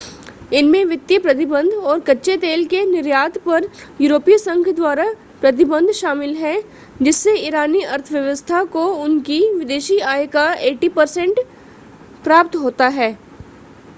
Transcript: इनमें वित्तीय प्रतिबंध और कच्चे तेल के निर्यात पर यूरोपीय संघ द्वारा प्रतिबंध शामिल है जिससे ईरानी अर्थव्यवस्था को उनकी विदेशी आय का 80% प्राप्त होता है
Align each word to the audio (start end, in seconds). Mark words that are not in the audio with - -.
इनमें 0.53 0.83
वित्तीय 0.85 1.17
प्रतिबंध 1.19 1.73
और 1.73 1.99
कच्चे 1.99 2.35
तेल 2.37 2.65
के 2.67 2.83
निर्यात 2.85 3.37
पर 3.37 3.67
यूरोपीय 4.01 4.37
संघ 4.37 4.67
द्वारा 4.69 5.05
प्रतिबंध 5.41 5.91
शामिल 5.91 6.35
है 6.35 6.55
जिससे 7.01 7.35
ईरानी 7.39 7.81
अर्थव्यवस्था 7.89 8.63
को 8.73 8.85
उनकी 9.03 9.39
विदेशी 9.55 9.99
आय 10.07 10.25
का 10.27 10.47
80% 10.63 11.39
प्राप्त 12.23 12.55
होता 12.55 12.87
है 12.91 13.11